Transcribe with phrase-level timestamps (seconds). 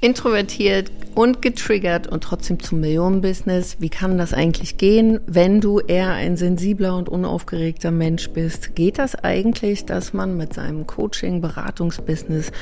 [0.00, 3.80] Introvertiert und getriggert und trotzdem zum Millionenbusiness.
[3.80, 8.76] Wie kann das eigentlich gehen, wenn du eher ein sensibler und unaufgeregter Mensch bist?
[8.76, 12.52] Geht das eigentlich, dass man mit seinem Coaching, Beratungsbusiness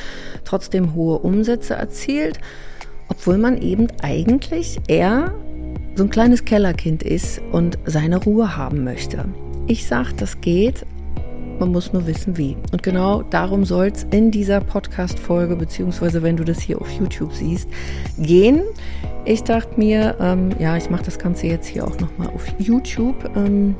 [0.44, 2.38] trotzdem hohe Umsätze erzielt,
[3.08, 5.34] obwohl man eben eigentlich eher
[5.94, 9.26] so ein kleines Kellerkind ist und seine Ruhe haben möchte?
[9.66, 10.86] Ich sag, das geht,
[11.58, 12.56] man muss nur wissen, wie.
[12.72, 17.32] Und genau darum soll es in dieser Podcast-Folge, beziehungsweise wenn du das hier auf YouTube
[17.32, 17.68] siehst,
[18.18, 18.62] gehen.
[19.24, 23.30] Ich dachte mir, ähm, ja, ich mache das Ganze jetzt hier auch nochmal auf YouTube.
[23.34, 23.74] Ähm,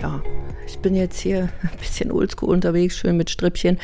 [0.00, 0.20] ja,
[0.66, 3.78] ich bin jetzt hier ein bisschen oldschool unterwegs, schön mit Strippchen.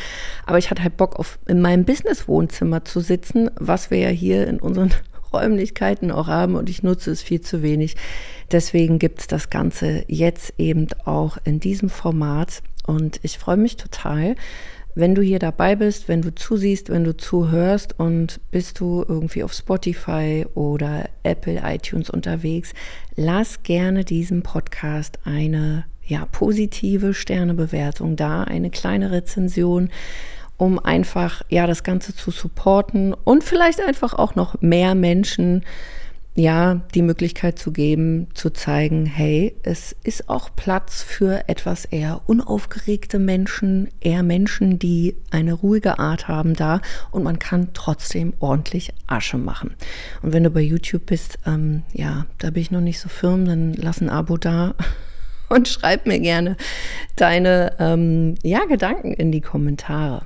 [0.46, 4.46] Aber ich hatte halt Bock auf in meinem Business-Wohnzimmer zu sitzen, was wir ja hier
[4.46, 4.92] in unseren
[5.32, 7.96] Räumlichkeiten auch haben und ich nutze es viel zu wenig.
[8.50, 12.62] Deswegen gibt es das Ganze jetzt eben auch in diesem Format.
[12.88, 14.34] Und ich freue mich total,
[14.94, 19.44] wenn du hier dabei bist, wenn du zusiehst, wenn du zuhörst und bist du irgendwie
[19.44, 22.72] auf Spotify oder Apple iTunes unterwegs,
[23.14, 29.90] lass gerne diesem Podcast eine ja, positive Sternebewertung da, eine kleine Rezension,
[30.56, 35.62] um einfach ja das Ganze zu supporten und vielleicht einfach auch noch mehr Menschen
[36.34, 42.20] ja, die Möglichkeit zu geben, zu zeigen, hey, es ist auch Platz für etwas eher
[42.26, 48.92] unaufgeregte Menschen, eher Menschen, die eine ruhige Art haben da und man kann trotzdem ordentlich
[49.08, 49.74] Asche machen.
[50.22, 53.44] Und wenn du bei YouTube bist, ähm, ja, da bin ich noch nicht so firm,
[53.44, 54.74] dann lass ein Abo da
[55.48, 56.56] und schreib mir gerne
[57.16, 60.22] deine ähm, ja, Gedanken in die Kommentare.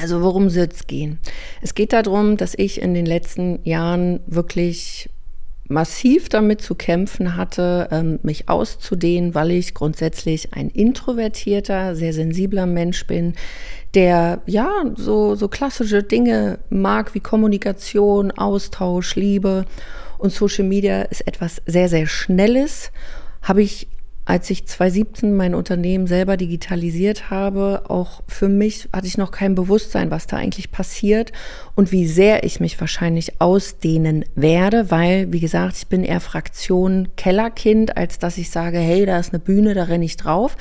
[0.00, 1.18] Also worum soll es gehen?
[1.60, 5.10] Es geht darum, dass ich in den letzten Jahren wirklich
[5.68, 12.66] massiv damit zu kämpfen hatte, ähm, mich auszudehnen, weil ich grundsätzlich ein introvertierter, sehr sensibler
[12.66, 13.34] Mensch bin,
[13.94, 19.64] der ja so, so klassische Dinge mag wie Kommunikation, Austausch, Liebe.
[20.18, 22.92] Und Social Media ist etwas sehr, sehr Schnelles.
[23.42, 23.88] Habe ich
[24.24, 29.56] als ich 2017 mein Unternehmen selber digitalisiert habe, auch für mich hatte ich noch kein
[29.56, 31.32] Bewusstsein, was da eigentlich passiert
[31.74, 37.08] und wie sehr ich mich wahrscheinlich ausdehnen werde, weil, wie gesagt, ich bin eher Fraktion
[37.16, 40.56] Kellerkind, als dass ich sage, hey, da ist eine Bühne, da renne ich drauf.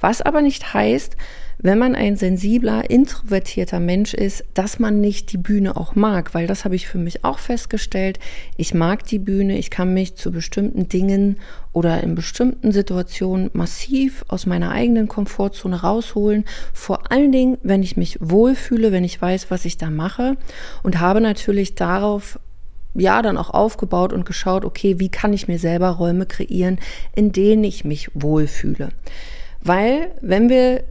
[0.00, 1.16] Was aber nicht heißt,
[1.58, 6.46] wenn man ein sensibler, introvertierter Mensch ist, dass man nicht die Bühne auch mag, weil
[6.46, 8.18] das habe ich für mich auch festgestellt.
[8.56, 11.38] Ich mag die Bühne, ich kann mich zu bestimmten Dingen
[11.76, 16.46] oder in bestimmten Situationen massiv aus meiner eigenen Komfortzone rausholen.
[16.72, 20.38] Vor allen Dingen, wenn ich mich wohlfühle, wenn ich weiß, was ich da mache
[20.82, 22.40] und habe natürlich darauf
[22.94, 26.78] ja dann auch aufgebaut und geschaut, okay, wie kann ich mir selber Räume kreieren,
[27.14, 28.88] in denen ich mich wohlfühle.
[29.60, 30.82] Weil wenn wir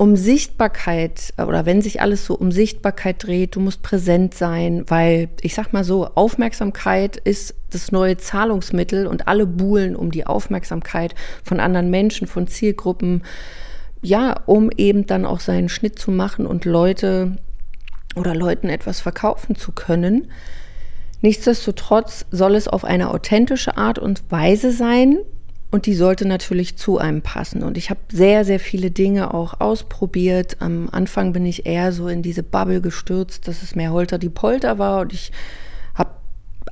[0.00, 5.28] um Sichtbarkeit oder wenn sich alles so um Sichtbarkeit dreht, du musst präsent sein, weil
[5.42, 11.14] ich sag mal so, Aufmerksamkeit ist das neue Zahlungsmittel und alle buhlen um die Aufmerksamkeit
[11.44, 13.24] von anderen Menschen, von Zielgruppen,
[14.00, 17.36] ja, um eben dann auch seinen Schnitt zu machen und Leute
[18.16, 20.30] oder Leuten etwas verkaufen zu können.
[21.20, 25.18] Nichtsdestotrotz soll es auf eine authentische Art und Weise sein,
[25.70, 27.62] und die sollte natürlich zu einem passen.
[27.62, 30.56] Und ich habe sehr, sehr viele Dinge auch ausprobiert.
[30.60, 34.30] Am Anfang bin ich eher so in diese Bubble gestürzt, dass es mehr Holter die
[34.30, 35.00] Polter war.
[35.00, 35.30] Und ich
[35.94, 36.10] habe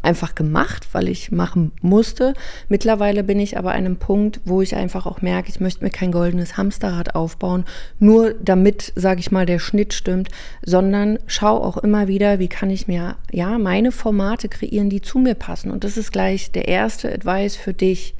[0.02, 2.34] einfach gemacht, weil ich machen musste.
[2.68, 5.90] Mittlerweile bin ich aber an einem Punkt, wo ich einfach auch merke, ich möchte mir
[5.90, 7.64] kein goldenes Hamsterrad aufbauen,
[8.00, 10.28] nur damit, sage ich mal, der Schnitt stimmt,
[10.64, 15.20] sondern schau auch immer wieder, wie kann ich mir ja meine Formate kreieren, die zu
[15.20, 15.70] mir passen.
[15.70, 18.14] Und das ist gleich der erste Advice für dich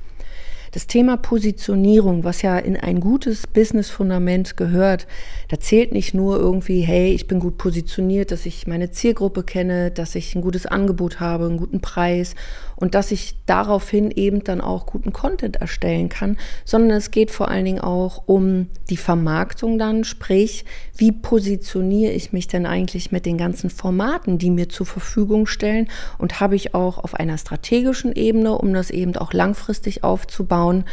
[0.73, 5.07] das Thema Positionierung, was ja in ein gutes Business-Fundament gehört,
[5.49, 9.91] da zählt nicht nur irgendwie, hey, ich bin gut positioniert, dass ich meine Zielgruppe kenne,
[9.91, 12.35] dass ich ein gutes Angebot habe, einen guten Preis
[12.79, 17.49] und dass ich daraufhin eben dann auch guten Content erstellen kann, sondern es geht vor
[17.49, 20.65] allen Dingen auch um die Vermarktung dann, sprich,
[20.97, 25.89] wie positioniere ich mich denn eigentlich mit den ganzen Formaten, die mir zur Verfügung stellen
[26.19, 30.85] und habe ich auch auf einer strategischen Ebene, um das eben auch langfristig aufzubauen,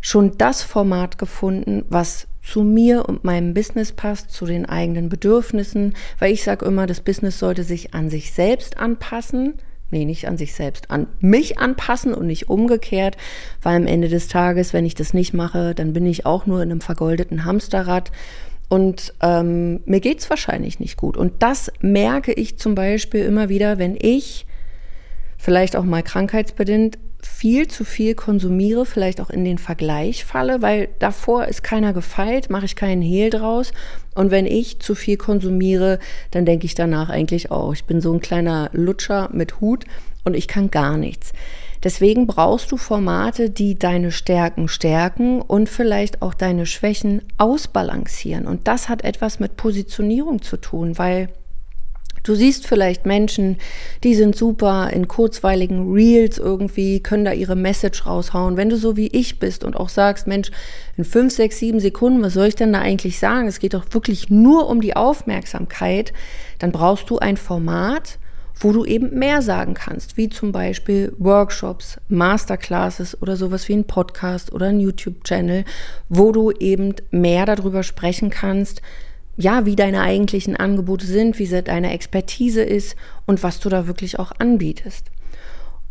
[0.00, 5.94] schon das Format gefunden, was zu mir und meinem Business passt, zu den eigenen Bedürfnissen,
[6.18, 9.54] weil ich sage immer, das Business sollte sich an sich selbst anpassen.
[9.90, 13.16] Nee, nicht an sich selbst, an mich anpassen und nicht umgekehrt,
[13.62, 16.62] weil am Ende des Tages, wenn ich das nicht mache, dann bin ich auch nur
[16.62, 18.12] in einem vergoldeten Hamsterrad
[18.68, 21.16] und ähm, mir es wahrscheinlich nicht gut.
[21.16, 24.46] Und das merke ich zum Beispiel immer wieder, wenn ich
[25.38, 30.88] vielleicht auch mal krankheitsbedingt viel zu viel konsumiere, vielleicht auch in den Vergleich falle, weil
[30.98, 33.72] davor ist keiner gefeilt, mache ich keinen Hehl draus.
[34.14, 35.98] Und wenn ich zu viel konsumiere,
[36.30, 39.84] dann denke ich danach eigentlich auch, ich bin so ein kleiner Lutscher mit Hut
[40.24, 41.32] und ich kann gar nichts.
[41.84, 48.46] Deswegen brauchst du Formate, die deine Stärken stärken und vielleicht auch deine Schwächen ausbalancieren.
[48.46, 51.28] Und das hat etwas mit Positionierung zu tun, weil
[52.28, 53.56] Du siehst vielleicht Menschen,
[54.04, 58.58] die sind super in kurzweiligen Reels irgendwie, können da ihre Message raushauen.
[58.58, 60.50] Wenn du so wie ich bist und auch sagst, Mensch,
[60.98, 63.48] in fünf, sechs, sieben Sekunden, was soll ich denn da eigentlich sagen?
[63.48, 66.12] Es geht doch wirklich nur um die Aufmerksamkeit.
[66.58, 68.18] Dann brauchst du ein Format,
[68.60, 73.86] wo du eben mehr sagen kannst, wie zum Beispiel Workshops, Masterclasses oder sowas wie ein
[73.86, 75.64] Podcast oder ein YouTube-Channel,
[76.10, 78.82] wo du eben mehr darüber sprechen kannst,
[79.38, 84.18] ja, wie deine eigentlichen Angebote sind, wie deine Expertise ist und was du da wirklich
[84.18, 85.06] auch anbietest.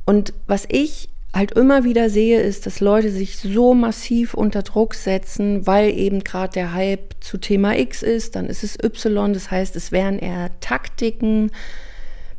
[0.05, 4.95] Und was ich halt immer wieder sehe, ist, dass Leute sich so massiv unter Druck
[4.95, 9.49] setzen, weil eben gerade der Hype zu Thema X ist, dann ist es Y, das
[9.49, 11.51] heißt, es wären eher Taktiken,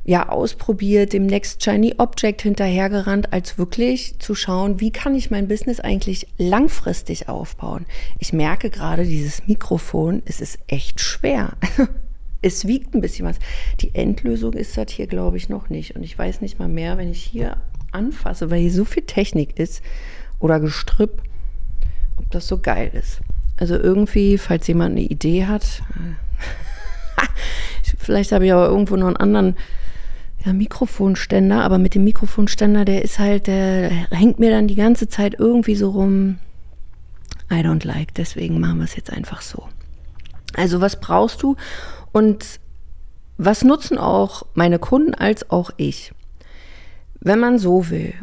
[0.09, 5.49] ja ausprobiert, dem Next Shiny Object hinterhergerannt, als wirklich zu schauen, wie kann ich mein
[5.49, 7.85] Business eigentlich langfristig aufbauen.
[8.19, 11.59] Ich merke gerade, dieses Mikrofon, es ist echt schwer.
[12.43, 13.37] es wiegt ein bisschen was.
[13.81, 15.95] Die Endlösung ist das hier, glaube ich, noch nicht.
[15.95, 17.59] Und ich weiß nicht mal mehr, wenn ich hier
[17.93, 19.83] anfasse, weil hier so viel Technik ist
[20.39, 21.21] oder Gestrüpp,
[22.17, 23.21] ob das so geil ist.
[23.59, 25.83] Also irgendwie, falls jemand eine Idee hat,
[27.99, 29.57] vielleicht habe ich aber irgendwo noch einen anderen
[30.45, 35.09] ja, Mikrofonständer, aber mit dem Mikrofonständer, der ist halt, der hängt mir dann die ganze
[35.09, 36.39] Zeit irgendwie so rum.
[37.51, 39.69] I don't like, deswegen machen wir es jetzt einfach so.
[40.55, 41.57] Also was brauchst du
[42.13, 42.61] und
[43.37, 46.13] was nutzen auch meine Kunden als auch ich?
[47.21, 48.15] Wenn man so will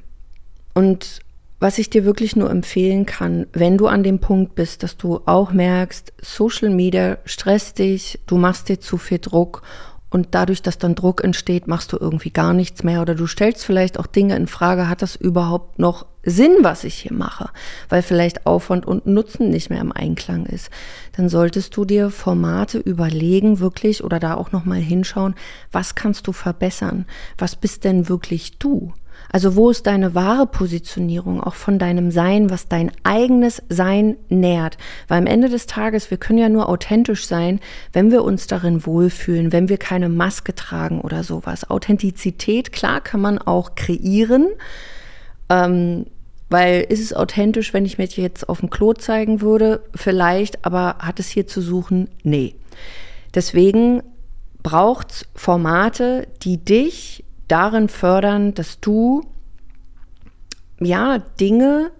[0.73, 1.19] und
[1.59, 5.21] was ich dir wirklich nur empfehlen kann, wenn du an dem Punkt bist, dass du
[5.25, 9.63] auch merkst, Social Media stresst dich, du machst dir zu viel Druck
[10.09, 13.01] und dadurch, dass dann Druck entsteht, machst du irgendwie gar nichts mehr.
[13.01, 16.95] Oder du stellst vielleicht auch Dinge in Frage, hat das überhaupt noch Sinn, was ich
[16.95, 17.49] hier mache,
[17.87, 20.69] weil vielleicht Aufwand und Nutzen nicht mehr im Einklang ist,
[21.15, 25.35] dann solltest du dir Formate überlegen, wirklich oder da auch noch mal hinschauen,
[25.71, 27.05] was kannst du verbessern?
[27.37, 28.93] Was bist denn wirklich du?
[29.31, 34.77] Also wo ist deine wahre Positionierung auch von deinem Sein, was dein eigenes Sein nährt?
[35.07, 37.59] Weil am Ende des Tages, wir können ja nur authentisch sein,
[37.93, 41.69] wenn wir uns darin wohlfühlen, wenn wir keine Maske tragen oder sowas.
[41.69, 44.47] Authentizität, klar, kann man auch kreieren.
[45.49, 46.05] Ähm,
[46.49, 49.83] weil ist es authentisch, wenn ich mir jetzt auf dem Klo zeigen würde?
[49.95, 52.09] Vielleicht, aber hat es hier zu suchen?
[52.23, 52.55] Nee.
[53.33, 54.03] Deswegen
[54.61, 59.23] braucht es Formate, die dich darin fördern, dass du
[60.79, 61.91] ja Dinge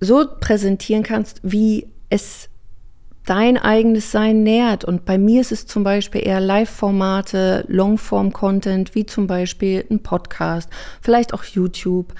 [0.00, 2.48] so präsentieren kannst, wie es
[3.26, 4.84] dein eigenes Sein nährt.
[4.84, 10.68] Und bei mir ist es zum Beispiel eher Live-Formate, Longform-Content, wie zum Beispiel ein Podcast,
[11.00, 12.14] vielleicht auch YouTube,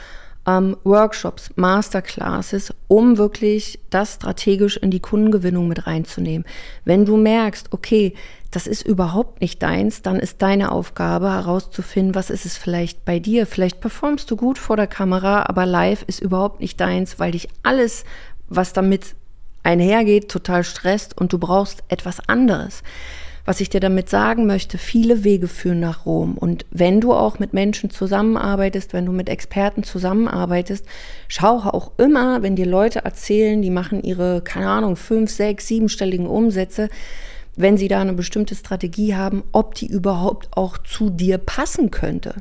[0.46, 6.46] ähm, Workshops, Masterclasses, um wirklich das strategisch in die Kundengewinnung mit reinzunehmen.
[6.84, 8.14] Wenn du merkst, okay,
[8.50, 13.18] das ist überhaupt nicht deins, dann ist deine Aufgabe herauszufinden, was ist es vielleicht bei
[13.18, 13.46] dir.
[13.46, 17.48] Vielleicht performst du gut vor der Kamera, aber live ist überhaupt nicht deins, weil dich
[17.62, 18.04] alles,
[18.48, 19.16] was damit
[19.64, 22.82] einhergeht, total stresst und du brauchst etwas anderes.
[23.46, 26.38] Was ich dir damit sagen möchte, viele Wege führen nach Rom.
[26.38, 30.86] Und wenn du auch mit Menschen zusammenarbeitest, wenn du mit Experten zusammenarbeitest,
[31.28, 36.26] schau auch immer, wenn dir Leute erzählen, die machen ihre, keine Ahnung, fünf, sechs, siebenstelligen
[36.26, 36.88] Umsätze,
[37.56, 42.36] wenn sie da eine bestimmte Strategie haben, ob die überhaupt auch zu dir passen könnte.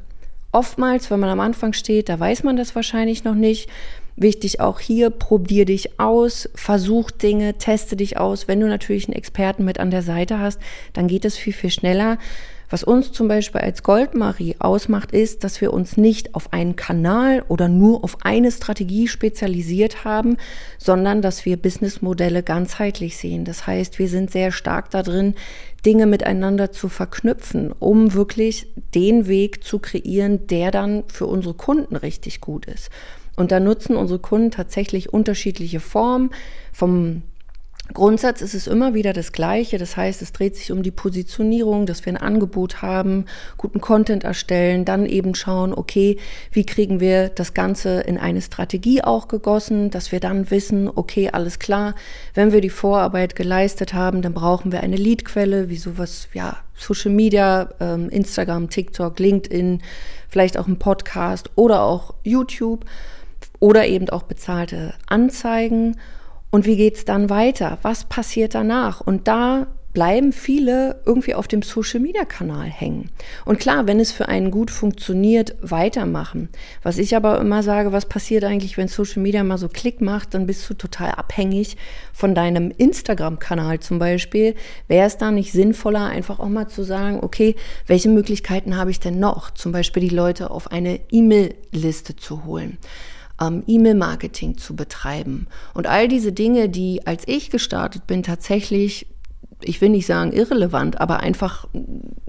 [0.53, 3.69] Oftmals, wenn man am Anfang steht, da weiß man das wahrscheinlich noch nicht.
[4.15, 8.47] Wichtig auch hier, probier dich aus, versuch Dinge, teste dich aus.
[8.47, 10.59] Wenn du natürlich einen Experten mit an der Seite hast,
[10.93, 12.17] dann geht es viel, viel schneller.
[12.69, 17.43] Was uns zum Beispiel als Goldmarie ausmacht, ist, dass wir uns nicht auf einen Kanal
[17.47, 20.37] oder nur auf eine Strategie spezialisiert haben,
[20.79, 23.45] sondern dass wir Businessmodelle ganzheitlich sehen.
[23.45, 25.35] Das heißt, wir sind sehr stark darin,
[25.85, 28.65] Dinge miteinander zu verknüpfen, um wirklich
[28.95, 32.89] den Weg zu kreieren, der dann für unsere Kunden richtig gut ist.
[33.35, 36.31] Und da nutzen unsere Kunden tatsächlich unterschiedliche Formen
[36.71, 37.23] vom
[37.91, 39.77] Grundsatz ist es immer wieder das Gleiche.
[39.77, 43.25] Das heißt, es dreht sich um die Positionierung, dass wir ein Angebot haben,
[43.57, 46.17] guten Content erstellen, dann eben schauen, okay,
[46.51, 51.29] wie kriegen wir das Ganze in eine Strategie auch gegossen, dass wir dann wissen, okay,
[51.31, 51.93] alles klar,
[52.33, 57.11] wenn wir die Vorarbeit geleistet haben, dann brauchen wir eine Leadquelle, wie sowas, ja, Social
[57.11, 59.81] Media, ähm, Instagram, TikTok, LinkedIn,
[60.29, 62.85] vielleicht auch ein Podcast oder auch YouTube
[63.63, 65.95] oder eben auch bezahlte Anzeigen.
[66.51, 67.77] Und wie geht's dann weiter?
[67.81, 68.99] Was passiert danach?
[68.99, 73.09] Und da bleiben viele irgendwie auf dem Social-Media-Kanal hängen.
[73.45, 76.49] Und klar, wenn es für einen gut funktioniert, weitermachen.
[76.81, 80.33] Was ich aber immer sage, was passiert eigentlich, wenn Social Media mal so Klick macht,
[80.33, 81.77] dann bist du total abhängig
[82.11, 84.55] von deinem Instagram-Kanal zum Beispiel.
[84.89, 87.55] Wäre es da nicht sinnvoller, einfach auch mal zu sagen, okay,
[87.87, 89.51] welche Möglichkeiten habe ich denn noch?
[89.51, 92.77] Zum Beispiel die Leute auf eine E-Mail-Liste zu holen
[93.41, 95.47] ähm, E-Mail-Marketing zu betreiben.
[95.73, 99.07] Und all diese Dinge, die als ich gestartet bin, tatsächlich,
[99.61, 101.67] ich will nicht sagen irrelevant, aber einfach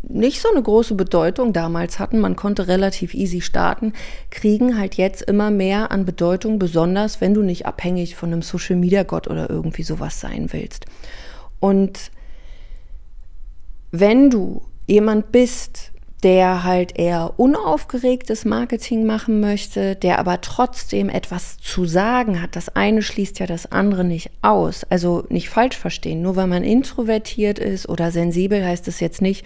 [0.03, 3.93] nicht so eine große Bedeutung damals hatten, man konnte relativ easy starten,
[4.31, 9.29] kriegen halt jetzt immer mehr an Bedeutung, besonders wenn du nicht abhängig von einem Social-Media-Gott
[9.29, 10.87] oder irgendwie sowas sein willst.
[11.59, 12.11] Und
[13.91, 15.93] wenn du jemand bist,
[16.25, 22.57] der halt eher unaufgeregtes Marketing machen möchte, der aber trotzdem etwas zu sagen hat.
[22.57, 24.85] Das eine schließt ja das andere nicht aus.
[24.89, 26.23] Also nicht falsch verstehen.
[26.23, 29.45] Nur weil man introvertiert ist oder sensibel, heißt es jetzt nicht,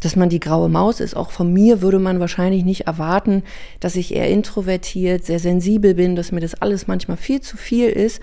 [0.00, 1.14] dass man die graue Maus ist.
[1.16, 3.44] Auch von mir würde man wahrscheinlich nicht erwarten,
[3.78, 7.88] dass ich eher introvertiert, sehr sensibel bin, dass mir das alles manchmal viel zu viel
[7.88, 8.20] ist,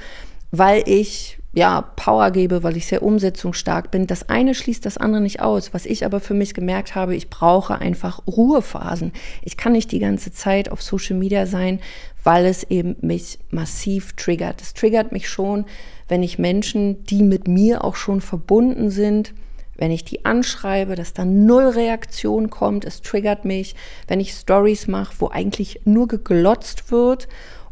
[0.51, 4.05] weil ich ja, Power gebe, weil ich sehr umsetzungsstark bin.
[4.05, 5.73] Das eine schließt das andere nicht aus.
[5.73, 9.13] Was ich aber für mich gemerkt habe, ich brauche einfach Ruhephasen.
[9.41, 11.79] Ich kann nicht die ganze Zeit auf Social Media sein,
[12.23, 14.61] weil es eben mich massiv triggert.
[14.61, 15.65] Es triggert mich schon,
[16.07, 19.33] wenn ich Menschen, die mit mir auch schon verbunden sind,
[19.75, 22.85] wenn ich die anschreibe, dass da null Reaktion kommt.
[22.85, 23.75] Es triggert mich,
[24.07, 27.27] wenn ich Stories mache, wo eigentlich nur geglotzt wird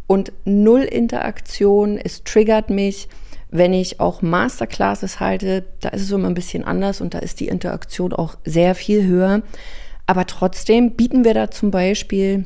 [0.08, 1.98] und null Interaktion.
[1.98, 3.08] Es triggert mich
[3.50, 7.40] wenn ich auch Masterclasses halte, da ist es immer ein bisschen anders und da ist
[7.40, 9.42] die Interaktion auch sehr viel höher.
[10.06, 12.46] Aber trotzdem bieten wir da zum Beispiel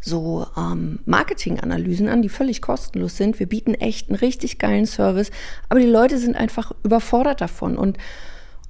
[0.00, 3.38] so ähm, Marketinganalysen an, die völlig kostenlos sind.
[3.38, 5.30] Wir bieten echt einen richtig geilen Service,
[5.68, 7.76] aber die Leute sind einfach überfordert davon.
[7.76, 7.98] Und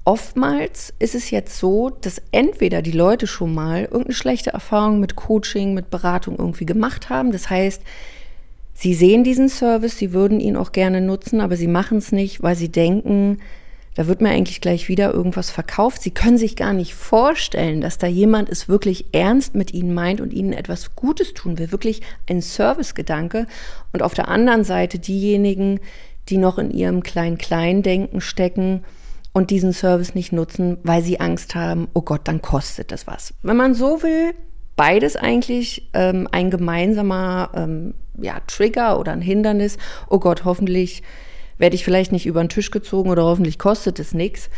[0.04, 5.16] oftmals ist es jetzt so, dass entweder die Leute schon mal irgendeine schlechte Erfahrung mit
[5.16, 7.30] Coaching, mit Beratung irgendwie gemacht haben.
[7.30, 7.82] Das heißt,
[8.80, 12.44] Sie sehen diesen Service, Sie würden ihn auch gerne nutzen, aber Sie machen es nicht,
[12.44, 13.38] weil Sie denken,
[13.96, 16.00] da wird mir eigentlich gleich wieder irgendwas verkauft.
[16.00, 20.20] Sie können sich gar nicht vorstellen, dass da jemand es wirklich ernst mit Ihnen meint
[20.20, 21.72] und Ihnen etwas Gutes tun will.
[21.72, 23.48] Wirklich ein Servicegedanke.
[23.92, 25.80] Und auf der anderen Seite diejenigen,
[26.28, 28.84] die noch in ihrem Klein-Klein-Denken stecken
[29.32, 33.34] und diesen Service nicht nutzen, weil sie Angst haben, oh Gott, dann kostet das was.
[33.42, 34.34] Wenn man so will,
[34.78, 39.76] beides eigentlich ähm, ein gemeinsamer ähm, ja, Trigger oder ein Hindernis.
[40.08, 41.02] Oh Gott, hoffentlich
[41.58, 44.50] werde ich vielleicht nicht über den Tisch gezogen oder hoffentlich kostet es nichts.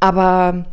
[0.00, 0.64] Aber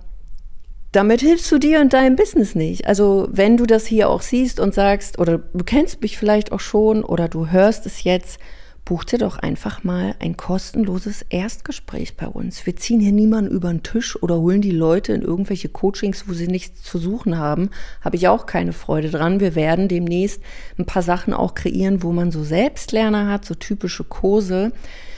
[0.93, 2.87] damit hilfst du dir und deinem Business nicht.
[2.87, 6.61] Also wenn du das hier auch siehst und sagst, oder du kennst mich vielleicht auch
[6.61, 8.39] schon oder du hörst es jetzt,
[8.85, 12.65] buch dir doch einfach mal ein kostenloses Erstgespräch bei uns.
[12.65, 16.33] Wir ziehen hier niemanden über den Tisch oder holen die Leute in irgendwelche Coachings, wo
[16.33, 17.69] sie nichts zu suchen haben.
[18.01, 19.39] Habe ich auch keine Freude dran.
[19.39, 20.41] Wir werden demnächst
[20.77, 24.73] ein paar Sachen auch kreieren, wo man so Selbstlerner hat, so typische Kurse,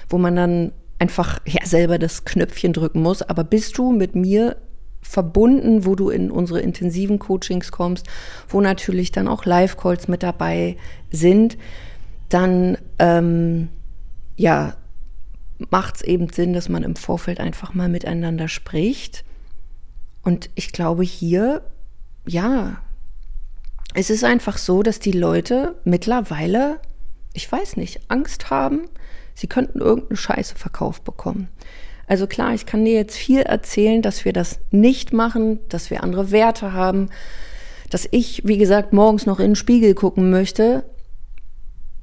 [0.09, 3.23] wo man dann einfach ja selber das Knöpfchen drücken muss.
[3.23, 4.57] Aber bist du mit mir
[5.01, 8.07] verbunden, wo du in unsere intensiven Coachings kommst,
[8.47, 10.77] wo natürlich dann auch Live-Calls mit dabei
[11.11, 11.57] sind,
[12.35, 13.69] dann ähm,
[14.35, 14.73] ja,
[15.69, 19.23] macht es eben Sinn, dass man im Vorfeld einfach mal miteinander spricht.
[20.21, 21.61] Und ich glaube hier,
[22.27, 22.81] ja,
[23.93, 26.81] es ist einfach so, dass die Leute mittlerweile,
[27.31, 28.89] ich weiß nicht, Angst haben,
[29.33, 31.47] sie könnten irgendeine Scheiße verkauft bekommen.
[32.05, 36.03] Also klar, ich kann dir jetzt viel erzählen, dass wir das nicht machen, dass wir
[36.03, 37.09] andere Werte haben,
[37.89, 40.83] dass ich, wie gesagt, morgens noch in den Spiegel gucken möchte.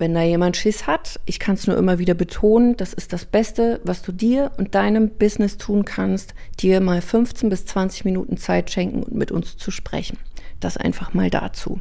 [0.02, 3.25] Wenn da jemand Schiss hat, ich kann es nur immer wieder betonen, das ist das
[3.25, 8.37] Beste, was du dir und deinem Business tun kannst, dir mal 15 bis 20 Minuten
[8.37, 10.18] Zeit schenken und mit uns zu sprechen.
[10.59, 11.78] Das einfach mal dazu.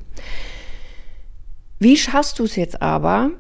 [1.80, 3.32] Wie schaffst du es jetzt aber,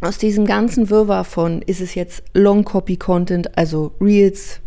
[0.00, 4.60] aus diesem ganzen Wirrwarr von, ist es jetzt Long-Copy-Content, also Reels,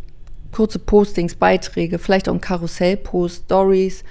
[0.52, 4.04] kurze Postings, Beiträge, vielleicht auch ein Karussell-Post, Stories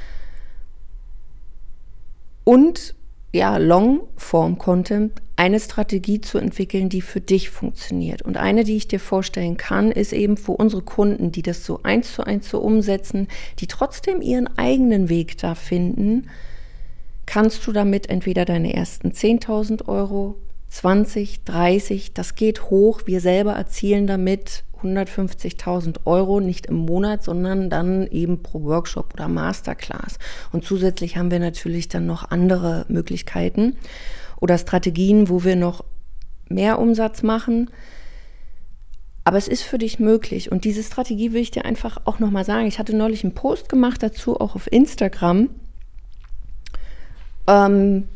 [2.42, 2.96] und
[3.32, 8.22] ja, Long-Form-Content eine Strategie zu entwickeln, die für dich funktioniert.
[8.22, 11.80] Und eine, die ich dir vorstellen kann, ist eben für unsere Kunden, die das so
[11.82, 13.28] eins zu eins so umsetzen,
[13.58, 16.30] die trotzdem ihren eigenen Weg da finden,
[17.26, 20.36] kannst du damit entweder deine ersten 10.000 Euro,
[20.68, 23.02] 20, 30, das geht hoch.
[23.04, 29.28] Wir selber erzielen damit 150.000 Euro, nicht im Monat, sondern dann eben pro Workshop oder
[29.28, 30.18] Masterclass.
[30.52, 33.76] Und zusätzlich haben wir natürlich dann noch andere Möglichkeiten
[34.40, 35.84] oder Strategien, wo wir noch
[36.48, 37.70] mehr Umsatz machen.
[39.24, 40.52] Aber es ist für dich möglich.
[40.52, 42.66] Und diese Strategie will ich dir einfach auch nochmal sagen.
[42.66, 45.50] Ich hatte neulich einen Post gemacht dazu, auch auf Instagram.
[47.48, 48.08] Ähm,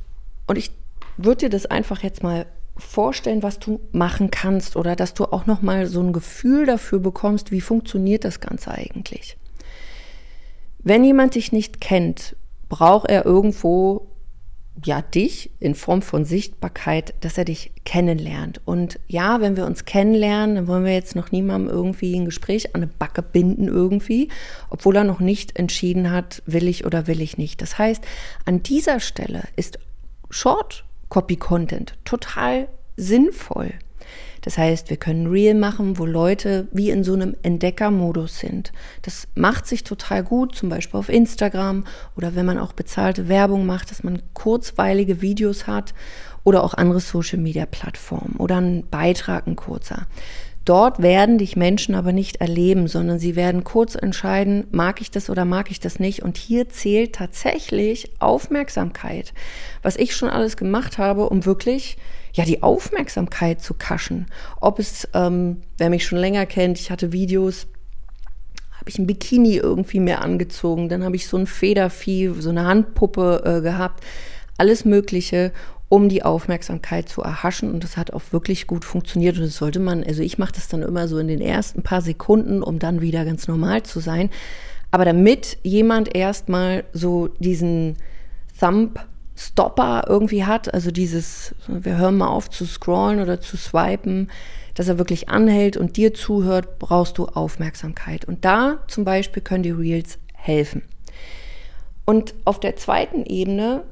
[0.47, 0.71] und ich
[1.17, 2.47] würde dir das einfach jetzt mal
[2.81, 6.99] vorstellen, was du machen kannst oder dass du auch noch mal so ein Gefühl dafür
[6.99, 9.37] bekommst, wie funktioniert das Ganze eigentlich.
[10.83, 12.37] Wenn jemand dich nicht kennt,
[12.69, 14.11] braucht er irgendwo
[14.85, 18.61] ja dich in Form von Sichtbarkeit, dass er dich kennenlernt.
[18.65, 22.75] Und ja, wenn wir uns kennenlernen, dann wollen wir jetzt noch niemandem irgendwie ein Gespräch
[22.75, 24.29] an eine Backe binden irgendwie,
[24.71, 27.61] obwohl er noch nicht entschieden hat, will ich oder will ich nicht.
[27.61, 28.03] Das heißt,
[28.45, 29.79] an dieser Stelle ist
[30.31, 33.75] Short Copy Content total sinnvoll.
[34.43, 38.73] Das heißt, wir können Reel machen, wo Leute wie in so einem Entdeckermodus sind.
[39.03, 41.85] Das macht sich total gut, zum Beispiel auf Instagram
[42.17, 45.93] oder wenn man auch bezahlte Werbung macht, dass man kurzweilige Videos hat
[46.43, 50.07] oder auch andere Social-Media-Plattformen oder ein Beitrag, ein kurzer.
[50.71, 55.29] Dort werden dich Menschen aber nicht erleben, sondern sie werden kurz entscheiden, mag ich das
[55.29, 56.23] oder mag ich das nicht.
[56.23, 59.35] Und hier zählt tatsächlich Aufmerksamkeit.
[59.83, 61.97] Was ich schon alles gemacht habe, um wirklich
[62.35, 64.27] ja die Aufmerksamkeit zu kaschen.
[64.61, 67.67] Ob es, ähm, wer mich schon länger kennt, ich hatte Videos,
[68.79, 72.67] habe ich ein Bikini irgendwie mehr angezogen, dann habe ich so ein Federvieh, so eine
[72.67, 74.05] Handpuppe äh, gehabt,
[74.57, 75.51] alles Mögliche
[75.91, 77.75] um die Aufmerksamkeit zu erhaschen.
[77.75, 79.37] Und das hat auch wirklich gut funktioniert.
[79.37, 82.01] Und das sollte man, also ich mache das dann immer so in den ersten paar
[82.01, 84.31] Sekunden, um dann wieder ganz normal zu sein.
[84.93, 87.97] Aber damit jemand erstmal so diesen
[88.59, 89.05] Thumb
[89.35, 94.31] Stopper irgendwie hat, also dieses, wir hören mal auf zu scrollen oder zu swipen,
[94.75, 98.27] dass er wirklich anhält und dir zuhört, brauchst du Aufmerksamkeit.
[98.27, 100.83] Und da zum Beispiel können die Reels helfen.
[102.05, 103.83] Und auf der zweiten Ebene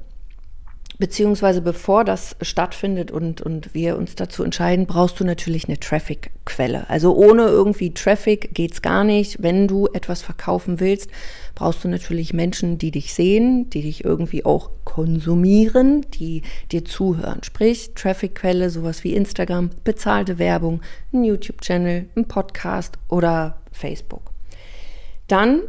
[0.99, 6.91] Beziehungsweise bevor das stattfindet und, und wir uns dazu entscheiden, brauchst du natürlich eine Traffic-Quelle.
[6.91, 9.41] Also ohne irgendwie Traffic geht's gar nicht.
[9.41, 11.09] Wenn du etwas verkaufen willst,
[11.55, 17.45] brauchst du natürlich Menschen, die dich sehen, die dich irgendwie auch konsumieren, die dir zuhören.
[17.45, 20.81] Sprich, Traffic-Quelle, sowas wie Instagram, bezahlte Werbung,
[21.13, 24.33] ein YouTube-Channel, ein Podcast oder Facebook.
[25.29, 25.63] Dann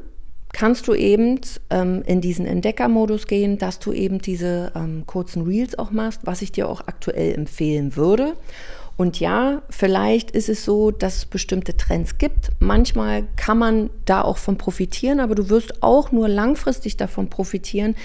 [0.54, 5.78] kannst du eben ähm, in diesen Entdeckermodus gehen, dass du eben diese ähm, kurzen Reels
[5.78, 8.34] auch machst, was ich dir auch aktuell empfehlen würde.
[9.00, 12.50] Und ja, vielleicht ist es so, dass es bestimmte Trends gibt.
[12.60, 17.96] Manchmal kann man da auch von profitieren, aber du wirst auch nur langfristig davon profitieren,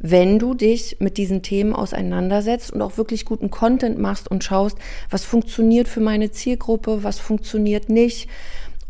[0.00, 4.76] wenn du dich mit diesen Themen auseinandersetzt und auch wirklich guten Content machst und schaust,
[5.08, 8.28] was funktioniert für meine Zielgruppe, was funktioniert nicht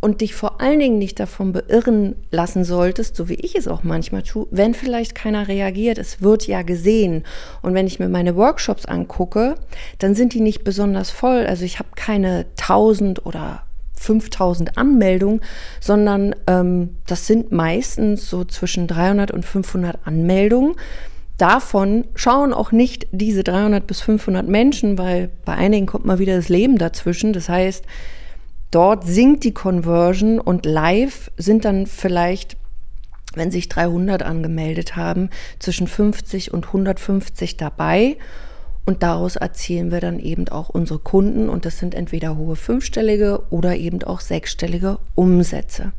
[0.00, 3.82] und dich vor allen Dingen nicht davon beirren lassen solltest, so wie ich es auch
[3.82, 5.98] manchmal tue, wenn vielleicht keiner reagiert.
[5.98, 7.24] Es wird ja gesehen.
[7.60, 9.56] Und wenn ich mir meine Workshops angucke,
[9.98, 11.46] dann sind die nicht besonders voll.
[11.46, 13.62] Also ich habe keine 1000 oder
[13.94, 15.42] 5000 Anmeldungen,
[15.80, 20.76] sondern ähm, das sind meistens so zwischen 300 und 500 Anmeldungen.
[21.36, 26.36] Davon schauen auch nicht diese 300 bis 500 Menschen, weil bei einigen kommt mal wieder
[26.36, 27.34] das Leben dazwischen.
[27.34, 27.84] Das heißt,
[28.70, 32.56] Dort sinkt die Conversion und live sind dann vielleicht,
[33.34, 38.16] wenn sich 300 angemeldet haben, zwischen 50 und 150 dabei.
[38.86, 41.48] Und daraus erzielen wir dann eben auch unsere Kunden.
[41.48, 45.92] Und das sind entweder hohe fünfstellige oder eben auch sechsstellige Umsätze.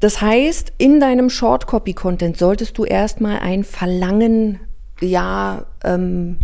[0.00, 4.58] Das heißt, in deinem Short Copy Content solltest du erstmal ein Verlangen
[5.00, 6.38] ja ähm,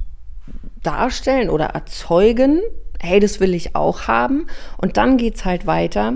[0.82, 2.60] darstellen oder erzeugen,
[3.00, 4.46] hey, das will ich auch haben.
[4.76, 6.14] Und dann geht's halt weiter,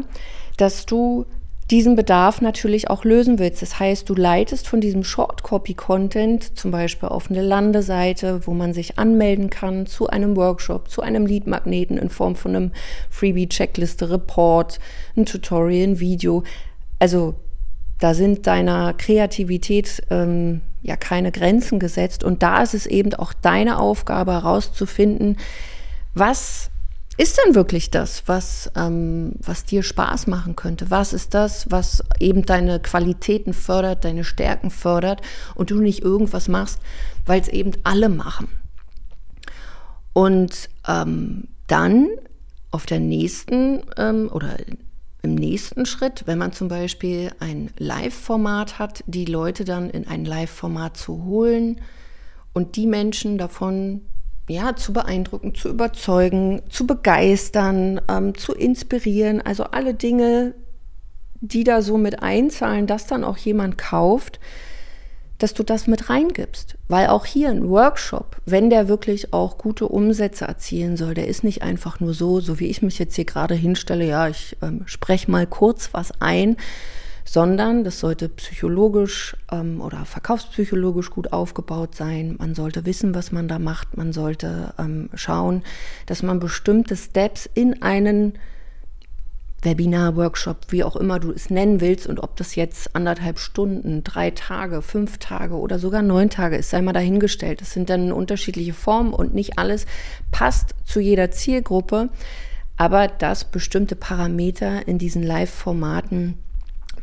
[0.57, 1.27] dass du
[1.71, 3.63] diesen Bedarf natürlich auch lösen willst.
[3.63, 8.99] Das heißt, du leitest von diesem Short-Copy-Content zum Beispiel auf eine Landeseite, wo man sich
[8.99, 12.73] anmelden kann zu einem Workshop, zu einem Lead-Magneten in Form von einem
[13.11, 14.81] Freebie-Checkliste, Report,
[15.17, 16.43] ein Tutorial, ein Video.
[16.99, 17.37] Also
[18.01, 22.25] da sind deiner Kreativität ähm, ja keine Grenzen gesetzt.
[22.25, 25.39] Und da ist es eben auch deine Aufgabe herauszufinden,
[26.13, 26.72] was
[27.23, 30.91] ist denn wirklich das, was, ähm, was dir Spaß machen könnte?
[30.91, 35.23] Was ist das, was eben deine Qualitäten fördert, deine Stärken fördert
[35.55, 36.81] und du nicht irgendwas machst,
[37.25, 38.49] weil es eben alle machen?
[40.13, 42.09] Und ähm, dann
[42.73, 44.57] auf der nächsten ähm, oder
[45.23, 50.25] im nächsten Schritt, wenn man zum Beispiel ein Live-Format hat, die Leute dann in ein
[50.25, 51.81] Live-Format zu holen
[52.53, 54.01] und die Menschen davon
[54.49, 59.41] ja, zu beeindrucken, zu überzeugen, zu begeistern, ähm, zu inspirieren.
[59.41, 60.55] Also alle Dinge,
[61.41, 64.41] die da so mit einzahlen, dass dann auch jemand kauft,
[65.39, 66.77] dass du das mit reingibst.
[66.89, 71.43] Weil auch hier ein Workshop, wenn der wirklich auch gute Umsätze erzielen soll, der ist
[71.43, 74.83] nicht einfach nur so, so wie ich mich jetzt hier gerade hinstelle, ja, ich ähm,
[74.87, 76.57] spreche mal kurz was ein,
[77.25, 82.37] sondern das sollte psychologisch ähm, oder verkaufspsychologisch gut aufgebaut sein.
[82.39, 83.97] Man sollte wissen, was man da macht.
[83.97, 85.63] Man sollte ähm, schauen,
[86.07, 88.35] dass man bestimmte Steps in einen
[89.63, 94.03] Webinar, Workshop, wie auch immer du es nennen willst und ob das jetzt anderthalb Stunden,
[94.03, 97.61] drei Tage, fünf Tage oder sogar neun Tage ist, sei mal dahingestellt.
[97.61, 99.87] Das sind dann unterschiedliche Formen und nicht alles
[100.33, 102.09] passt zu jeder Zielgruppe,
[102.77, 106.39] aber dass bestimmte Parameter in diesen Live-Formaten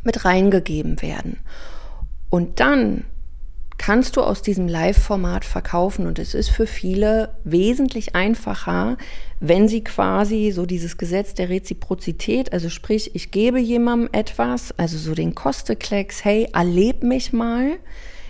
[0.04, 1.38] mit reingegeben werden.
[2.30, 3.04] Und dann
[3.80, 6.06] kannst du aus diesem Live-Format verkaufen.
[6.06, 8.98] Und es ist für viele wesentlich einfacher,
[9.40, 14.98] wenn sie quasi so dieses Gesetz der Reziprozität, also sprich, ich gebe jemandem etwas, also
[14.98, 17.78] so den Kosteklecks, hey, erleb mich mal.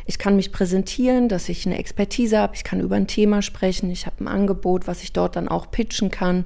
[0.07, 3.91] Ich kann mich präsentieren, dass ich eine Expertise habe, ich kann über ein Thema sprechen,
[3.91, 6.45] ich habe ein Angebot, was ich dort dann auch pitchen kann.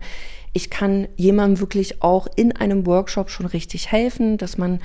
[0.55, 4.81] Ich kann jemandem wirklich auch in einem Workshop schon richtig helfen, dass man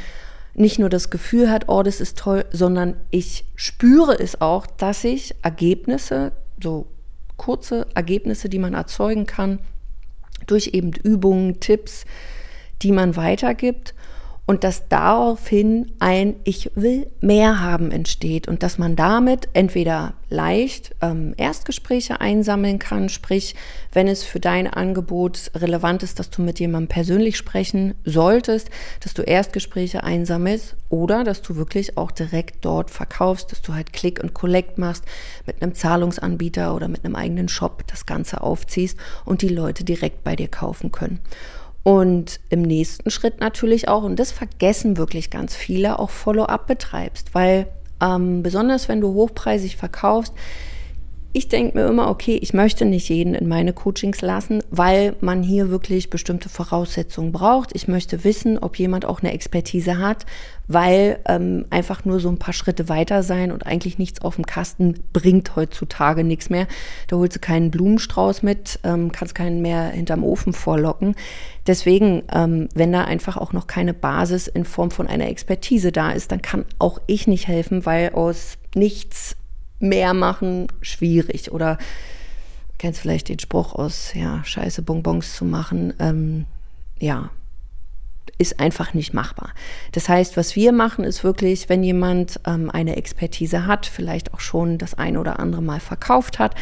[0.59, 5.03] nicht nur das Gefühl hat, oh, das ist toll, sondern ich spüre es auch, dass
[5.05, 6.87] ich Ergebnisse, so
[7.37, 9.59] kurze Ergebnisse, die man erzeugen kann,
[10.47, 12.05] durch eben Übungen, Tipps,
[12.81, 13.93] die man weitergibt
[14.49, 20.95] und dass daraufhin ein Ich will mehr haben entsteht und dass man damit entweder leicht
[21.01, 23.53] ähm, Erstgespräche einsammeln kann, sprich,
[23.93, 29.13] wenn es für dein Angebot relevant ist, dass du mit jemandem persönlich sprechen solltest, dass
[29.13, 34.19] du Erstgespräche einsammelst oder dass du wirklich auch direkt dort verkaufst, dass du halt Click
[34.19, 35.03] und Collect machst
[35.45, 40.23] mit einem Zahlungsanbieter oder mit einem eigenen Shop das Ganze aufziehst und die Leute direkt
[40.23, 41.19] bei dir kaufen können.
[41.83, 47.33] Und im nächsten Schritt natürlich auch, und das vergessen wirklich ganz viele, auch Follow-up betreibst,
[47.33, 47.67] weil
[48.01, 50.33] ähm, besonders wenn du hochpreisig verkaufst,
[51.31, 55.43] ich denke mir immer, okay, ich möchte nicht jeden in meine Coachings lassen, weil man
[55.43, 57.75] hier wirklich bestimmte Voraussetzungen braucht.
[57.75, 60.25] Ich möchte wissen, ob jemand auch eine Expertise hat,
[60.67, 64.45] weil ähm, einfach nur so ein paar Schritte weiter sein und eigentlich nichts auf dem
[64.47, 66.67] Kasten bringt heutzutage nichts mehr.
[67.07, 71.15] Da holst du keinen Blumenstrauß mit, ähm, kannst keinen mehr hinterm Ofen vorlocken.
[71.67, 76.11] Deswegen, ähm, wenn da einfach auch noch keine Basis in Form von einer Expertise da
[76.11, 79.35] ist, dann kann auch ich nicht helfen, weil aus nichts
[79.79, 81.51] mehr machen schwierig.
[81.51, 81.77] Oder
[82.77, 85.93] kennst vielleicht den Spruch aus, ja, scheiße Bonbons zu machen.
[85.99, 86.45] Ähm,
[86.99, 87.29] ja,
[88.37, 89.53] ist einfach nicht machbar.
[89.91, 94.39] Das heißt, was wir machen, ist wirklich, wenn jemand ähm, eine Expertise hat, vielleicht auch
[94.39, 96.55] schon das ein oder andere Mal verkauft hat,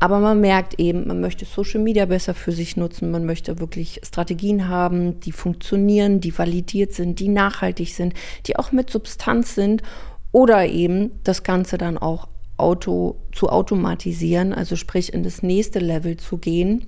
[0.00, 4.00] aber man merkt eben, man möchte Social Media besser für sich nutzen, man möchte wirklich
[4.04, 8.12] Strategien haben, die funktionieren, die validiert sind, die nachhaltig sind,
[8.46, 9.82] die auch mit Substanz sind
[10.30, 16.16] oder eben das Ganze dann auch Auto zu automatisieren, also sprich in das nächste Level
[16.16, 16.86] zu gehen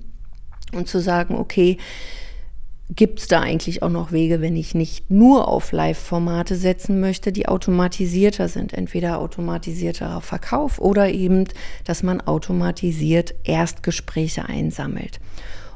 [0.73, 1.77] und zu sagen, okay,
[2.89, 7.31] gibt es da eigentlich auch noch Wege, wenn ich nicht nur auf Live-Formate setzen möchte,
[7.31, 11.45] die automatisierter sind, entweder automatisierter Verkauf oder eben,
[11.83, 15.19] dass man automatisiert Erstgespräche einsammelt.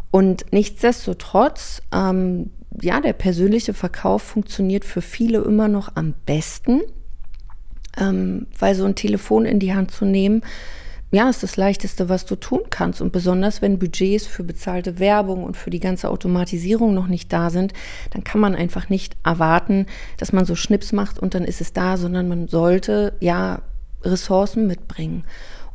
[0.10, 2.52] Und nichtsdestotrotz, ähm,
[2.82, 6.82] ja, der persönliche Verkauf funktioniert für viele immer noch am besten
[8.00, 10.42] ähm, weil so ein Telefon in die Hand zu nehmen,
[11.14, 13.02] ja, ist das Leichteste, was du tun kannst.
[13.02, 17.50] Und besonders wenn Budgets für bezahlte Werbung und für die ganze Automatisierung noch nicht da
[17.50, 17.74] sind,
[18.12, 21.74] dann kann man einfach nicht erwarten, dass man so Schnips macht und dann ist es
[21.74, 23.62] da, sondern man sollte ja
[24.04, 25.26] Ressourcen mitbringen.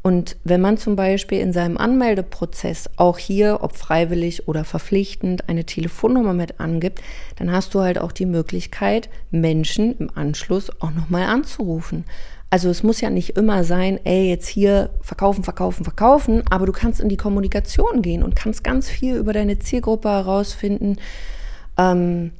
[0.07, 5.65] Und wenn man zum Beispiel in seinem Anmeldeprozess auch hier, ob freiwillig oder verpflichtend, eine
[5.65, 7.03] Telefonnummer mit angibt,
[7.35, 12.05] dann hast du halt auch die Möglichkeit, Menschen im Anschluss auch nochmal anzurufen.
[12.51, 16.73] Also es muss ja nicht immer sein, ey, jetzt hier verkaufen, verkaufen, verkaufen, aber du
[16.73, 20.99] kannst in die Kommunikation gehen und kannst ganz viel über deine Zielgruppe herausfinden.
[21.77, 22.31] Ähm,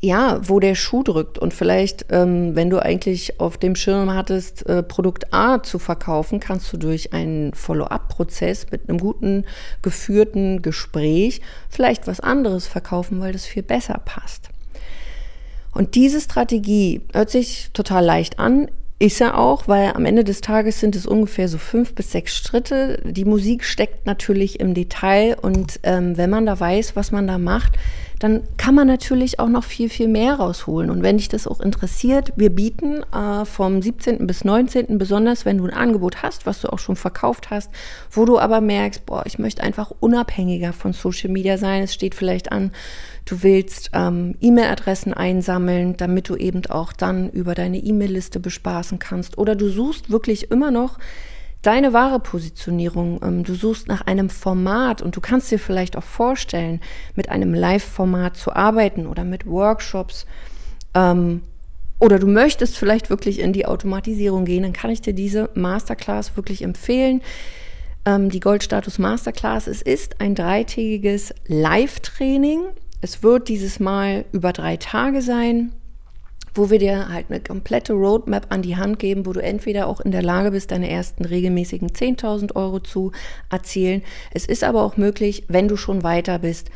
[0.00, 1.38] ja, wo der Schuh drückt.
[1.38, 6.38] Und vielleicht, ähm, wenn du eigentlich auf dem Schirm hattest, äh, Produkt A zu verkaufen,
[6.40, 9.44] kannst du durch einen Follow-up-Prozess mit einem guten,
[9.82, 14.50] geführten Gespräch vielleicht was anderes verkaufen, weil das viel besser passt.
[15.72, 20.40] Und diese Strategie hört sich total leicht an, Ist er auch, weil am Ende des
[20.40, 22.98] Tages sind es ungefähr so fünf bis sechs Schritte.
[23.04, 27.36] Die Musik steckt natürlich im Detail und ähm, wenn man da weiß, was man da
[27.36, 27.76] macht,
[28.18, 30.90] dann kann man natürlich auch noch viel, viel mehr rausholen.
[30.90, 34.26] Und wenn dich das auch interessiert, wir bieten äh, vom 17.
[34.26, 37.70] bis 19., besonders wenn du ein Angebot hast, was du auch schon verkauft hast,
[38.10, 41.82] wo du aber merkst, boah, ich möchte einfach unabhängiger von Social Media sein.
[41.82, 42.72] Es steht vielleicht an,
[43.26, 49.36] du willst ähm, E-Mail-Adressen einsammeln, damit du eben auch dann über deine E-Mail-Liste bespaßen kannst.
[49.36, 50.98] Oder du suchst wirklich immer noch
[51.66, 53.20] deine wahre Positionierung.
[53.22, 56.80] Ähm, du suchst nach einem Format und du kannst dir vielleicht auch vorstellen,
[57.14, 60.26] mit einem Live-Format zu arbeiten oder mit Workshops.
[60.94, 61.42] Ähm,
[61.98, 66.36] oder du möchtest vielleicht wirklich in die Automatisierung gehen, dann kann ich dir diese Masterclass
[66.36, 67.22] wirklich empfehlen.
[68.04, 72.60] Ähm, die Goldstatus Masterclass, es ist ein dreitägiges Live-Training.
[73.00, 75.72] Es wird dieses Mal über drei Tage sein
[76.56, 80.00] wo wir dir halt eine komplette Roadmap an die Hand geben, wo du entweder auch
[80.00, 83.12] in der Lage bist, deine ersten regelmäßigen 10.000 Euro zu
[83.50, 84.02] erzielen.
[84.32, 86.70] Es ist aber auch möglich, wenn du schon weiter bist,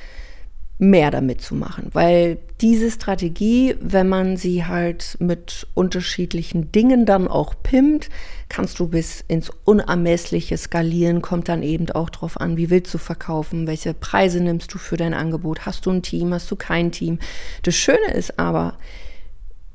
[0.81, 7.29] mehr damit zu machen, weil diese Strategie, wenn man sie halt mit unterschiedlichen Dingen dann
[7.29, 8.09] auch pimmt,
[8.49, 12.99] kannst du bis ins Unermessliche skalieren, kommt dann eben auch drauf an, wie willst du
[12.99, 16.93] verkaufen, welche Preise nimmst du für dein Angebot, hast du ein Team, hast du kein
[16.93, 17.19] Team.
[17.63, 18.79] Das Schöne ist aber,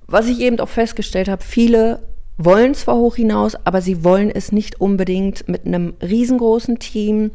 [0.08, 2.00] was ich eben auch festgestellt habe, viele
[2.38, 7.32] wollen zwar hoch hinaus, aber sie wollen es nicht unbedingt mit einem riesengroßen Team.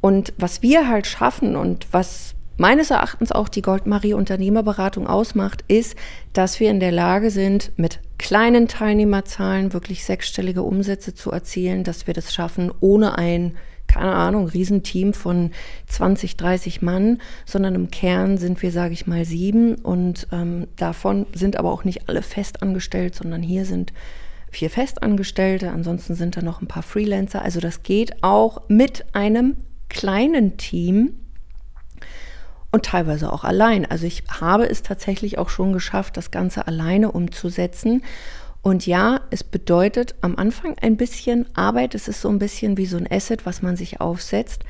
[0.00, 5.96] Und was wir halt schaffen und was meines Erachtens auch die Goldmarie Unternehmerberatung ausmacht, ist,
[6.32, 12.06] dass wir in der Lage sind, mit kleinen Teilnehmerzahlen wirklich sechsstellige Umsätze zu erzielen, dass
[12.06, 13.56] wir das schaffen, ohne ein
[13.92, 15.50] keine Ahnung, Riesenteam von
[15.86, 21.26] 20, 30 Mann, sondern im Kern sind wir, sage ich mal, sieben und ähm, davon
[21.34, 23.92] sind aber auch nicht alle festangestellt, sondern hier sind
[24.50, 27.42] vier Festangestellte, ansonsten sind da noch ein paar Freelancer.
[27.42, 29.56] Also das geht auch mit einem
[29.88, 31.14] kleinen Team
[32.70, 33.84] und teilweise auch allein.
[33.84, 38.02] Also ich habe es tatsächlich auch schon geschafft, das Ganze alleine umzusetzen.
[38.62, 41.94] Und ja, es bedeutet am Anfang ein bisschen Arbeit.
[41.94, 44.64] Es ist so ein bisschen wie so ein Asset, was man sich aufsetzt.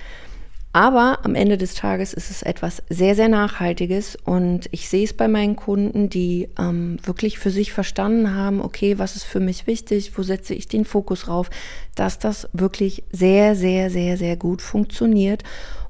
[0.74, 5.12] Aber am Ende des Tages ist es etwas sehr, sehr Nachhaltiges und ich sehe es
[5.12, 9.66] bei meinen Kunden, die ähm, wirklich für sich verstanden haben, okay, was ist für mich
[9.66, 11.50] wichtig, wo setze ich den Fokus drauf,
[11.94, 15.42] dass das wirklich sehr, sehr, sehr, sehr gut funktioniert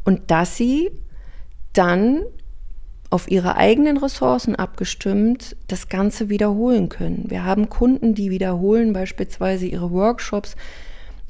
[0.02, 0.90] und dass sie
[1.72, 2.22] dann
[3.12, 7.26] auf ihre eigenen Ressourcen abgestimmt das Ganze wiederholen können.
[7.28, 10.56] Wir haben Kunden, die wiederholen beispielsweise ihre Workshops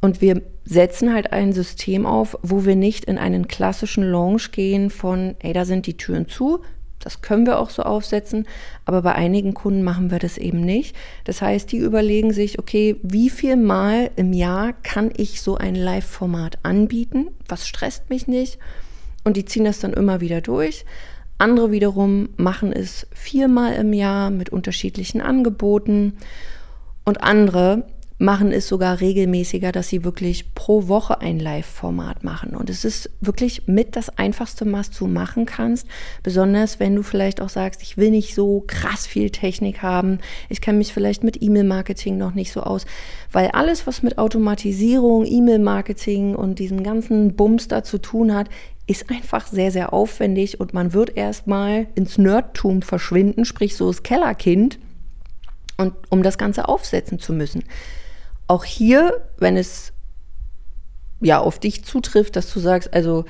[0.00, 4.90] und wir setzen halt ein System auf, wo wir nicht in einen klassischen Launch gehen
[4.90, 6.60] von, ey, da sind die Türen zu.
[7.00, 8.46] Das können wir auch so aufsetzen,
[8.84, 10.94] aber bei einigen Kunden machen wir das eben nicht.
[11.24, 15.74] Das heißt, die überlegen sich, okay, wie viel Mal im Jahr kann ich so ein
[15.74, 17.28] Live-Format anbieten?
[17.48, 18.60] Was stresst mich nicht?
[19.24, 20.84] Und die ziehen das dann immer wieder durch.
[21.38, 26.14] Andere wiederum machen es viermal im Jahr mit unterschiedlichen Angeboten.
[27.04, 27.84] Und andere
[28.22, 32.54] machen es sogar regelmäßiger, dass sie wirklich pro Woche ein Live-Format machen.
[32.54, 35.88] Und es ist wirklich mit das Einfachste, was du machen kannst.
[36.22, 40.20] Besonders wenn du vielleicht auch sagst, ich will nicht so krass viel Technik haben.
[40.48, 42.86] Ich kenne mich vielleicht mit E-Mail-Marketing noch nicht so aus.
[43.32, 48.48] Weil alles, was mit Automatisierung, E-Mail-Marketing und diesem ganzen Bums da zu tun hat,
[48.86, 54.04] ist einfach sehr, sehr aufwendig und man wird erstmal ins Nerdtum verschwinden, sprich so das
[54.04, 54.78] Kellerkind,
[55.76, 57.64] und um das Ganze aufsetzen zu müssen.
[58.52, 59.94] Auch hier, wenn es
[61.22, 63.24] ja auf dich zutrifft, dass du sagst, also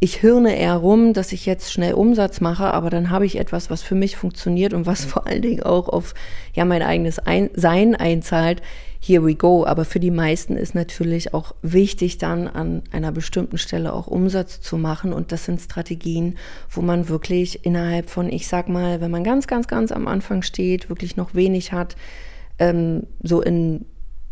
[0.00, 3.70] ich hirne eher rum, dass ich jetzt schnell Umsatz mache, aber dann habe ich etwas,
[3.70, 6.12] was für mich funktioniert und was vor allen Dingen auch auf
[6.54, 8.62] ja mein eigenes Ein Sein einzahlt.
[8.98, 9.64] Here we go.
[9.64, 14.60] Aber für die meisten ist natürlich auch wichtig, dann an einer bestimmten Stelle auch Umsatz
[14.60, 15.12] zu machen.
[15.12, 16.36] Und das sind Strategien,
[16.68, 20.42] wo man wirklich innerhalb von, ich sag mal, wenn man ganz, ganz, ganz am Anfang
[20.42, 21.94] steht, wirklich noch wenig hat,
[22.58, 23.86] ähm, so in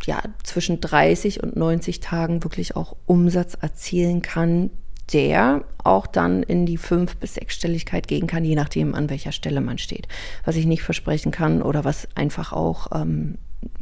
[0.06, 4.70] ja, zwischen 30 und 90 Tagen wirklich auch Umsatz erzielen kann,
[5.12, 9.60] der auch dann in die fünf- bis sechsstelligkeit gehen kann, je nachdem, an welcher Stelle
[9.60, 10.08] man steht.
[10.44, 13.38] Was ich nicht versprechen kann oder was einfach auch ähm,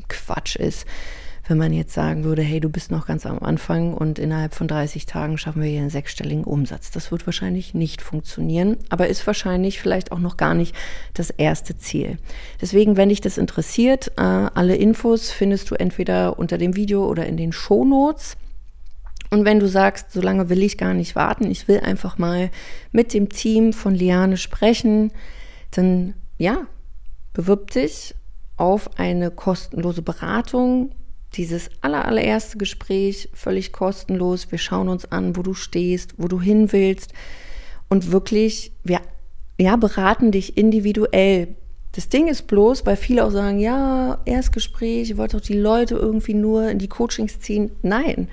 [0.08, 0.86] Quatsch ist,
[1.50, 4.68] wenn man jetzt sagen würde, hey, du bist noch ganz am Anfang und innerhalb von
[4.68, 6.92] 30 Tagen schaffen wir hier einen sechsstelligen Umsatz.
[6.92, 10.76] Das wird wahrscheinlich nicht funktionieren, aber ist wahrscheinlich vielleicht auch noch gar nicht
[11.12, 12.18] das erste Ziel.
[12.60, 17.26] Deswegen, wenn dich das interessiert, äh, alle Infos findest du entweder unter dem Video oder
[17.26, 18.36] in den Show Notes.
[19.30, 22.50] Und wenn du sagst, so lange will ich gar nicht warten, ich will einfach mal
[22.92, 25.12] mit dem Team von Liane sprechen,
[25.72, 26.66] dann ja,
[27.32, 28.14] bewirb dich
[28.56, 30.92] auf eine kostenlose Beratung.
[31.34, 34.50] Dieses aller, allererste Gespräch, völlig kostenlos.
[34.50, 37.12] Wir schauen uns an, wo du stehst, wo du hin willst.
[37.88, 39.00] Und wirklich, wir
[39.58, 41.48] ja, beraten dich individuell.
[41.92, 45.96] Das Ding ist bloß, weil viele auch sagen, ja, Erstgespräch, ihr wollt doch die Leute
[45.96, 47.70] irgendwie nur in die Coachings ziehen.
[47.82, 48.28] Nein.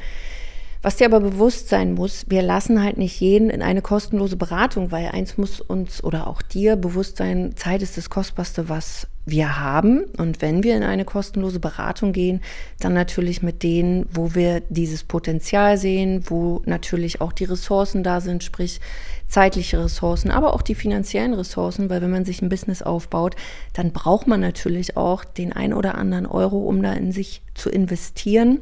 [0.83, 4.91] Was dir aber bewusst sein muss, wir lassen halt nicht jeden in eine kostenlose Beratung,
[4.91, 9.59] weil eins muss uns oder auch dir bewusst sein, Zeit ist das Kostbarste, was wir
[9.59, 10.05] haben.
[10.17, 12.41] Und wenn wir in eine kostenlose Beratung gehen,
[12.79, 18.21] dann natürlich mit denen, wo wir dieses Potenzial sehen, wo natürlich auch die Ressourcen da
[18.21, 18.79] sind, sprich
[19.27, 23.35] zeitliche Ressourcen, aber auch die finanziellen Ressourcen, weil wenn man sich ein Business aufbaut,
[23.73, 27.69] dann braucht man natürlich auch den ein oder anderen Euro, um da in sich zu
[27.69, 28.61] investieren.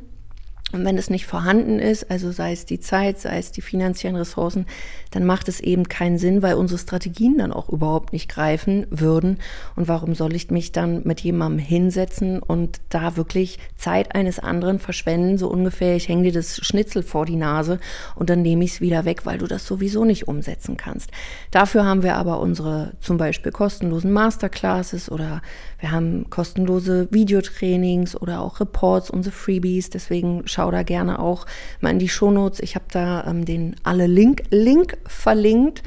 [0.76, 4.18] Und wenn es nicht vorhanden ist, also sei es die Zeit, sei es die finanziellen
[4.18, 4.66] Ressourcen,
[5.12, 9.38] dann macht es eben keinen Sinn, weil unsere Strategien dann auch überhaupt nicht greifen würden.
[9.78, 14.80] Und warum soll ich mich dann mit jemandem hinsetzen und da wirklich Zeit eines anderen
[14.80, 17.80] verschwenden, so ungefähr, ich hänge dir das Schnitzel vor die Nase
[18.16, 21.10] und dann nehme ich es wieder weg, weil du das sowieso nicht umsetzen kannst.
[21.52, 25.42] Dafür haben wir aber unsere zum Beispiel kostenlosen Masterclasses oder
[25.80, 29.90] wir haben kostenlose Videotrainings oder auch Reports, unsere Freebies.
[29.90, 31.46] Deswegen schau da gerne auch
[31.82, 32.60] mal in die Shownotes.
[32.60, 35.84] Ich habe da ähm, den alle Link, Link verlinkt,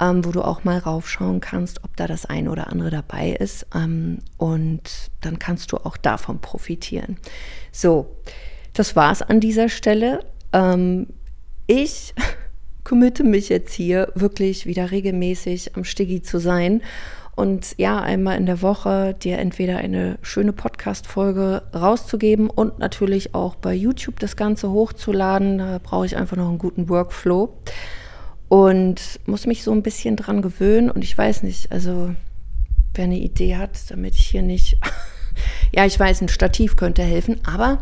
[0.00, 3.66] ähm, wo du auch mal raufschauen kannst, ob da das eine oder andere dabei ist.
[3.74, 7.18] Ähm, und dann kannst du auch davon profitieren.
[7.72, 8.16] So,
[8.72, 10.20] das war's an dieser Stelle.
[10.52, 11.08] Ähm,
[11.66, 12.14] ich
[12.84, 16.82] committe mich jetzt hier wirklich wieder regelmäßig am Stiggi zu sein
[17.36, 23.54] und ja, einmal in der Woche dir entweder eine schöne Podcast-Folge rauszugeben und natürlich auch
[23.54, 25.58] bei YouTube das Ganze hochzuladen.
[25.58, 27.56] Da brauche ich einfach noch einen guten Workflow
[28.48, 30.90] und muss mich so ein bisschen dran gewöhnen.
[30.90, 32.14] Und ich weiß nicht, also
[32.94, 34.76] wer eine Idee hat, damit ich hier nicht,
[35.72, 37.78] ja, ich weiß, ein Stativ könnte helfen, aber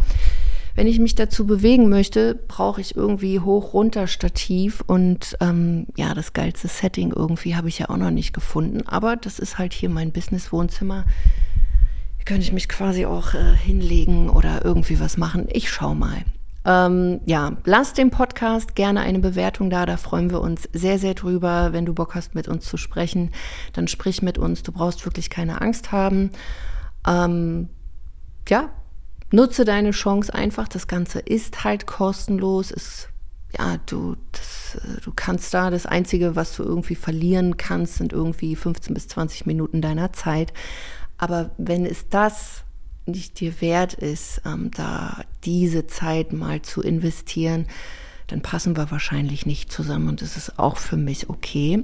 [0.79, 6.69] wenn ich mich dazu bewegen möchte, brauche ich irgendwie hoch-runter-Stativ und ähm, ja, das geilste
[6.69, 8.87] Setting irgendwie habe ich ja auch noch nicht gefunden.
[8.87, 11.05] Aber das ist halt hier mein Business-Wohnzimmer.
[12.25, 15.49] Könnte ich mich quasi auch äh, hinlegen oder irgendwie was machen.
[15.51, 16.19] Ich schau mal.
[16.65, 19.85] Ähm, ja, lass dem Podcast gerne eine Bewertung da.
[19.85, 21.73] Da freuen wir uns sehr, sehr drüber.
[21.73, 23.33] Wenn du Bock hast, mit uns zu sprechen,
[23.73, 24.63] dann sprich mit uns.
[24.63, 26.31] Du brauchst wirklich keine Angst haben.
[27.05, 27.69] Ähm,
[28.49, 28.71] ja,
[29.31, 30.69] nutze deine Chance einfach.
[30.69, 32.71] Das Ganze ist halt kostenlos.
[32.71, 33.09] Es,
[33.59, 38.57] ja, du, das, du kannst da, das Einzige, was du irgendwie verlieren kannst, sind irgendwie
[38.57, 40.53] 15 bis 20 Minuten deiner Zeit.
[41.17, 42.65] Aber wenn es das
[43.07, 47.67] nicht dir wert ist, ähm, da diese Zeit mal zu investieren,
[48.27, 51.83] dann passen wir wahrscheinlich nicht zusammen und es ist auch für mich okay.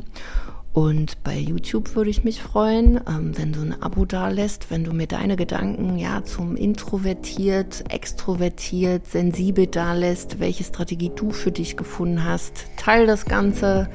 [0.74, 4.82] Und bei YouTube würde ich mich freuen, ähm, wenn du ein Abo da lässt, wenn
[4.82, 11.52] du mir deine Gedanken ja zum introvertiert, extrovertiert, sensibel da lässt, welche Strategie du für
[11.52, 12.66] dich gefunden hast.
[12.76, 13.88] Teil das Ganze.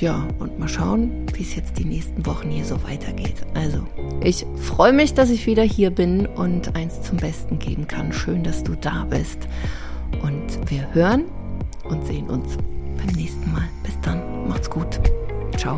[0.00, 3.36] Ja, und mal schauen, wie es jetzt die nächsten Wochen hier so weitergeht.
[3.54, 3.86] Also,
[4.22, 8.12] ich freue mich, dass ich wieder hier bin und eins zum Besten geben kann.
[8.12, 9.48] Schön, dass du da bist.
[10.22, 11.24] Und wir hören
[11.84, 12.58] und sehen uns
[12.98, 13.68] beim nächsten Mal.
[13.82, 14.46] Bis dann.
[14.46, 15.00] Macht's gut.
[15.60, 15.76] Ciao.